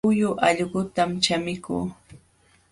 [0.07, 1.85] Huyu allqutam chamikuu